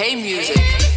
Hey, 0.00 0.16
music. 0.16 0.56
Hey. 0.56 0.89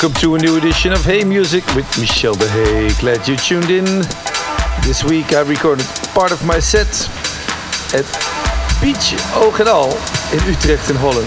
Welcome 0.00 0.20
to 0.20 0.36
a 0.36 0.38
new 0.38 0.56
edition 0.56 0.92
of 0.92 1.04
Hey 1.04 1.24
Muzik 1.24 1.66
with 1.74 1.98
Michel 1.98 2.32
de 2.32 2.46
Hey. 2.46 2.88
Glad 3.00 3.26
you 3.26 3.34
tuned 3.34 3.68
in. 3.68 3.84
This 4.86 5.02
week 5.02 5.32
I 5.32 5.40
recorded 5.40 5.86
part 6.14 6.30
of 6.30 6.44
my 6.46 6.60
set 6.60 6.86
at 7.92 8.06
Beach 8.80 9.18
Oog 9.34 9.58
en 9.58 9.66
Al 9.66 9.90
in 10.32 10.38
Utrecht 10.48 10.88
in 10.88 10.94
Holland. 10.94 11.26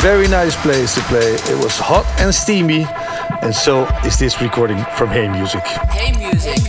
Very 0.00 0.28
nice 0.28 0.54
place 0.62 0.94
to 0.94 1.00
play. 1.08 1.34
It 1.50 1.58
was 1.60 1.76
hot 1.76 2.06
and 2.20 2.32
steamy, 2.32 2.86
and 3.42 3.52
so 3.52 3.88
is 4.04 4.16
this 4.16 4.40
recording 4.40 4.78
from 4.94 5.08
Hey 5.08 5.26
Muzik. 5.26 5.66
Hey 5.90 6.12
Muzik. 6.12 6.65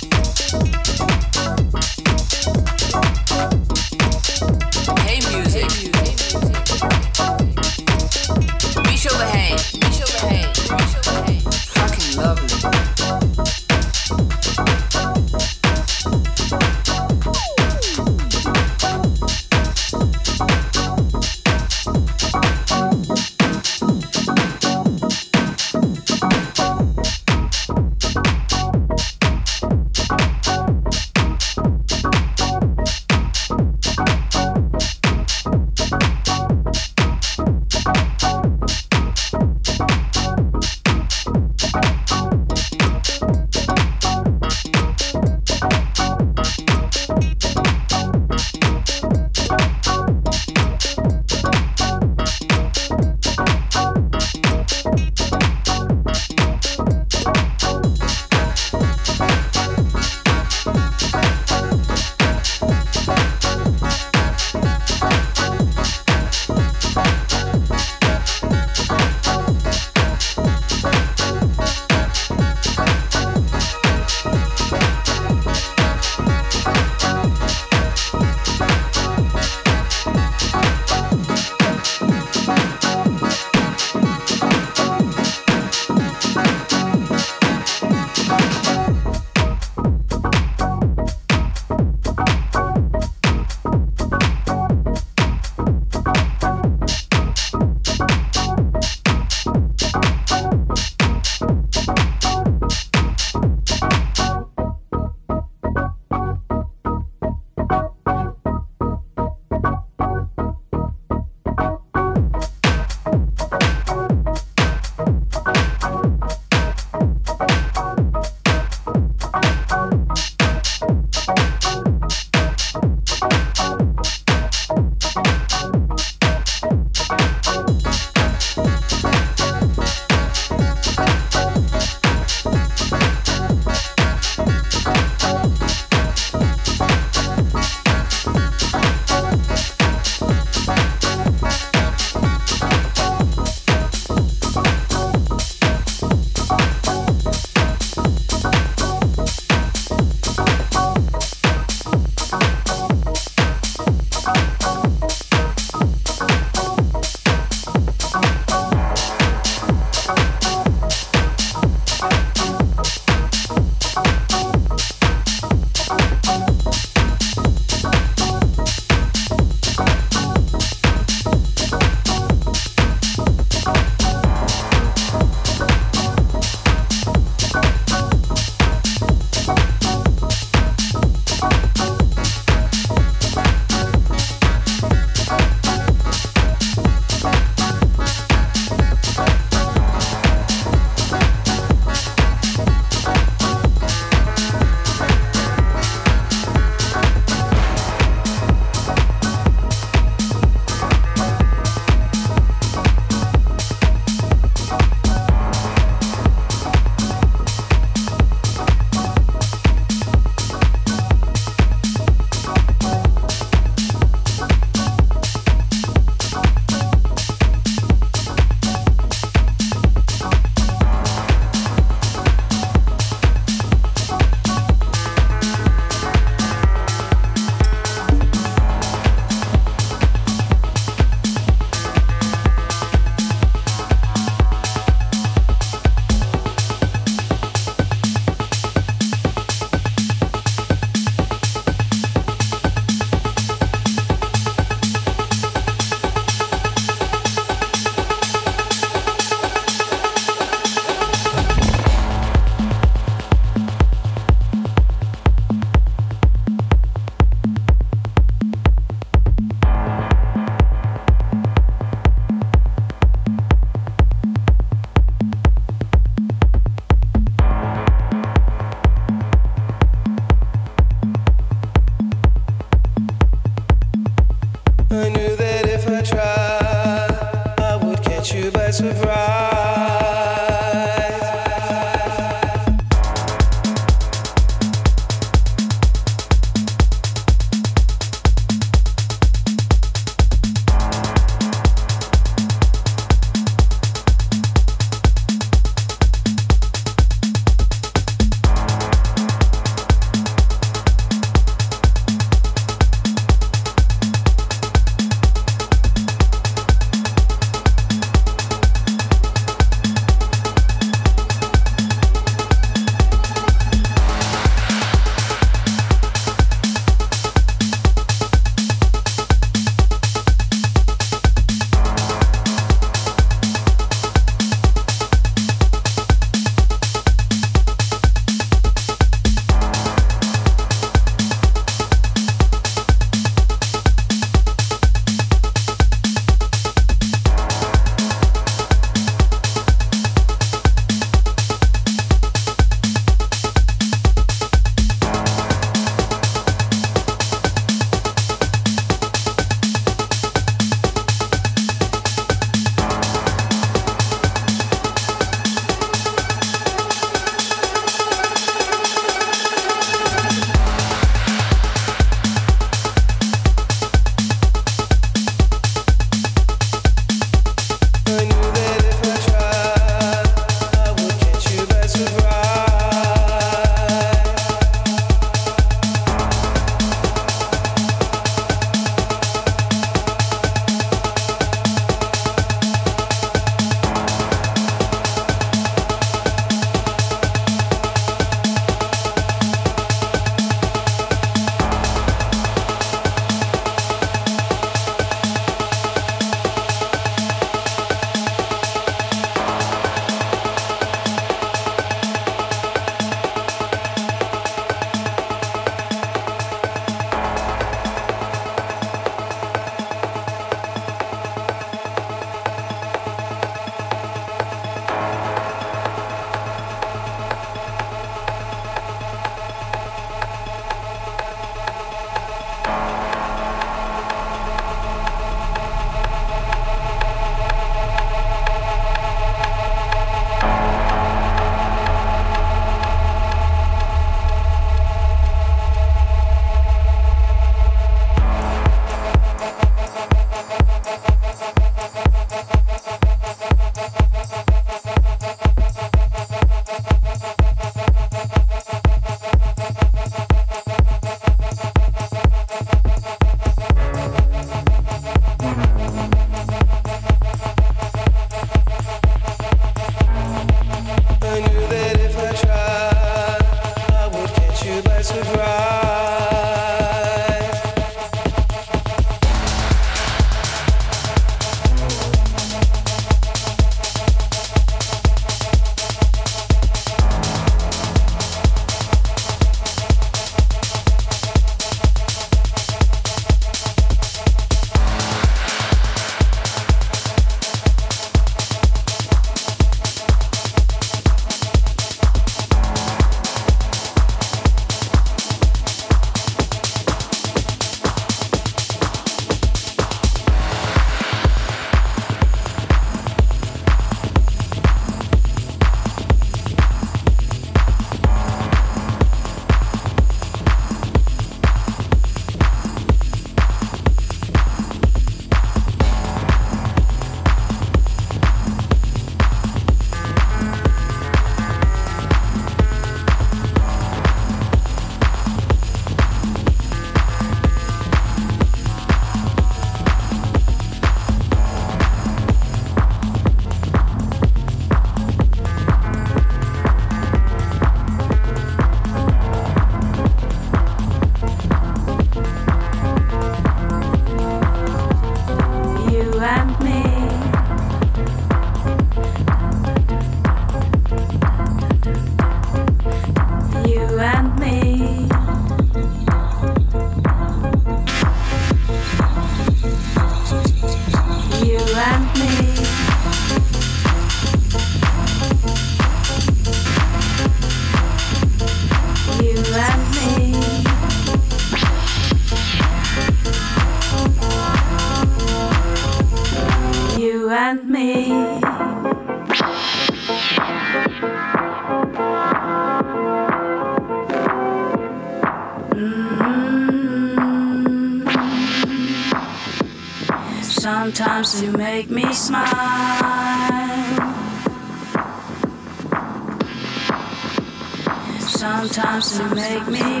You 599.11 599.27
make 599.35 599.67
me 599.67 600.00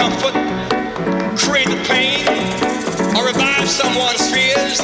discomfort, 0.00 0.34
created 1.36 1.76
pain, 1.84 2.24
or 3.16 3.26
revived 3.26 3.68
someone's 3.68 4.30
fears 4.32 4.78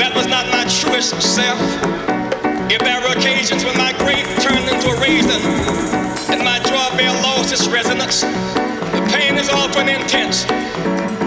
that 0.00 0.12
was 0.16 0.26
not 0.26 0.48
my 0.48 0.64
truest 0.64 1.20
self. 1.20 1.60
If 2.72 2.80
there 2.80 3.00
were 3.00 3.12
occasions 3.12 3.64
when 3.64 3.76
my 3.76 3.92
grief 4.00 4.24
turned 4.40 4.64
into 4.64 4.88
a 4.88 5.00
raisin 5.00 5.42
and 6.32 6.40
my 6.40 6.58
drawbell 6.60 7.12
lost 7.22 7.52
its 7.52 7.68
resonance, 7.68 8.22
the 8.22 9.04
pain 9.12 9.36
is 9.36 9.50
often 9.50 9.88
intense. 9.88 10.46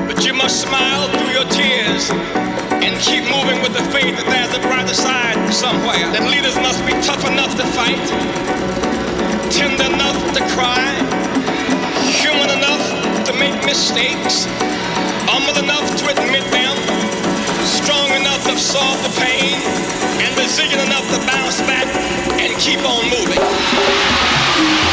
But 0.10 0.26
you 0.26 0.34
must 0.34 0.62
smile 0.62 1.08
through 1.10 1.38
your 1.38 1.46
tears 1.54 2.10
and 2.10 2.98
keep 2.98 3.30
moving 3.30 3.62
with 3.62 3.78
the 3.78 3.86
faith 3.94 4.18
that 4.18 4.26
there's 4.26 4.58
a 4.58 4.62
brighter 4.66 4.98
side 4.98 5.38
somewhere. 5.54 6.10
That 6.18 6.26
leaders 6.34 6.58
must 6.58 6.82
be 6.86 6.94
tough 7.06 7.22
enough 7.30 7.54
to 7.62 7.66
fight, 7.78 8.02
tender 9.54 9.86
enough 9.94 10.18
to 10.34 10.42
cry, 10.56 11.13
mistakes, 13.74 14.46
humble 15.26 15.58
enough 15.58 15.96
to 15.98 16.06
admit 16.06 16.46
them, 16.52 16.78
strong 17.66 18.08
enough 18.12 18.44
to 18.44 18.52
absorb 18.52 19.00
the 19.02 19.10
pain, 19.20 19.56
and 20.22 20.38
resilient 20.38 20.80
enough 20.86 21.10
to 21.10 21.18
bounce 21.26 21.60
back 21.62 21.88
and 22.40 22.56
keep 22.62 22.78
on 22.86 23.04
moving. 23.10 24.93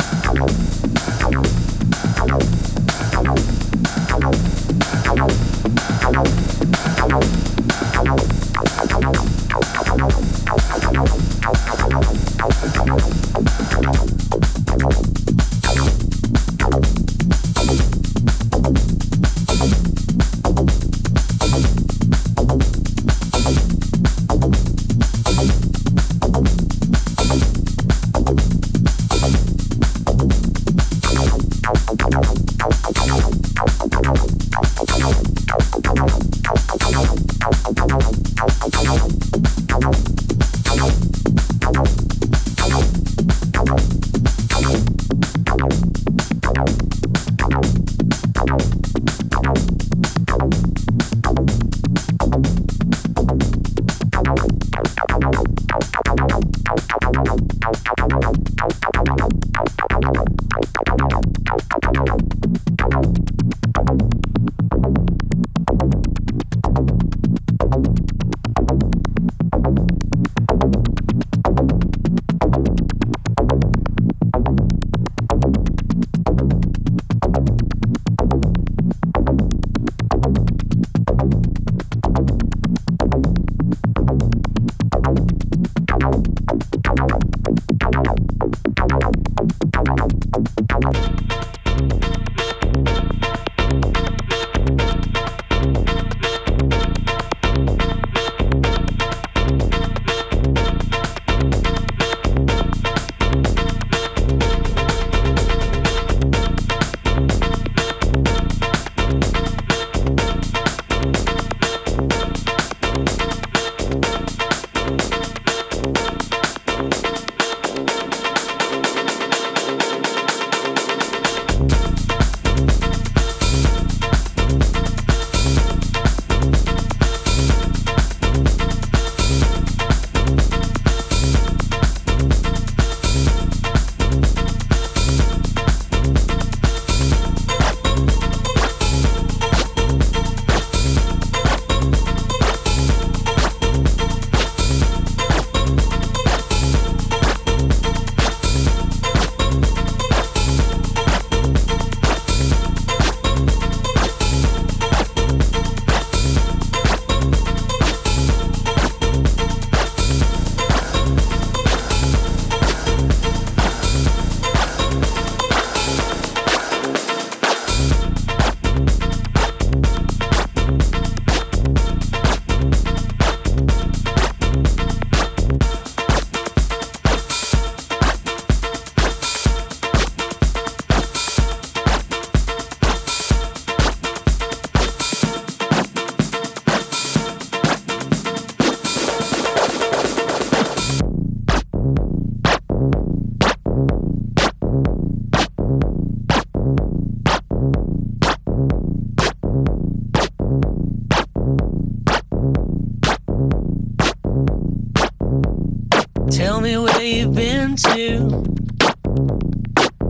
Tell 206.31 206.61
me 206.61 206.77
where 206.77 207.01
you've 207.03 207.35
been 207.35 207.75
to. 207.75 208.43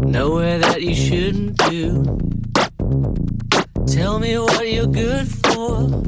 Nowhere 0.05 0.59
that 0.59 0.81
you 0.81 0.93
shouldn't 0.93 1.57
do. 1.69 2.03
Tell 3.87 4.19
me 4.19 4.37
what 4.37 4.71
you're 4.71 4.85
good 4.85 5.27
for. 5.27 6.03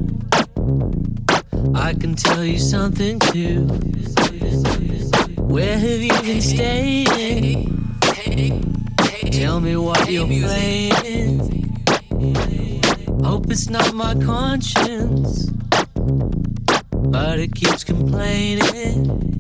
I 1.75 1.93
can 1.95 2.13
tell 2.13 2.43
you 2.45 2.59
something 2.59 3.17
too. 3.19 3.65
Where 5.37 5.79
have 5.79 6.01
you 6.01 6.21
been 6.21 6.41
staying? 6.41 7.87
Tell 9.31 9.59
me 9.59 9.75
what 9.77 10.11
you're 10.11 10.27
playing. 10.27 11.71
Hope 13.23 13.49
it's 13.49 13.67
not 13.69 13.93
my 13.93 14.13
conscience, 14.15 15.49
but 16.91 17.39
it 17.39 17.55
keeps 17.55 17.83
complaining. 17.83 19.32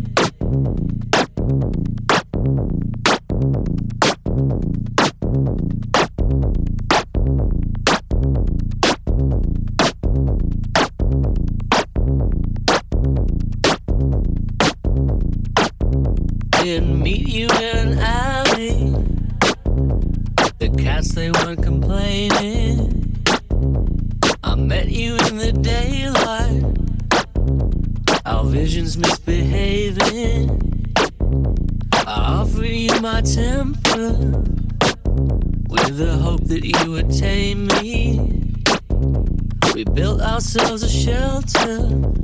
Ourselves 40.73 40.83
a 40.83 40.89
shelter. 40.89 42.22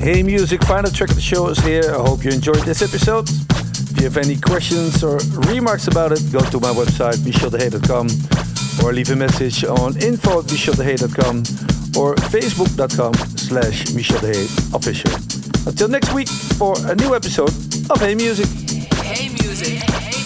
Hey 0.00 0.22
Muzik, 0.22 0.64
final 0.64 0.90
track 0.90 1.10
of 1.10 1.16
the 1.16 1.20
show 1.20 1.48
is 1.48 1.58
here. 1.58 1.94
I 1.94 1.98
hope 1.98 2.24
you 2.24 2.30
enjoyed 2.30 2.64
this 2.64 2.80
episode. 2.80 3.28
If 3.28 3.98
you 3.98 4.04
have 4.04 4.16
any 4.16 4.34
questions 4.40 5.04
or 5.04 5.18
remarks 5.52 5.88
about 5.88 6.12
it, 6.12 6.20
go 6.32 6.40
to 6.40 6.58
my 6.58 6.72
website, 6.72 7.18
micheldehey.com 7.18 8.08
or 8.82 8.94
leave 8.94 9.10
a 9.10 9.16
message 9.16 9.62
on 9.62 9.94
info 9.98 10.40
at 10.40 10.46
or 11.98 12.14
facebook.com 12.32 13.12
slash 13.36 13.84
official. 14.74 15.12
Until 15.68 15.88
next 15.88 16.14
week 16.14 16.30
for 16.30 16.74
a 16.90 16.94
new 16.94 17.14
episode 17.14 17.52
of 17.90 18.00
Hey 18.00 18.14
Muzik. 18.14 18.48
Hey 19.04 19.28
Muzik. 19.28 19.82
Hey 19.82 20.19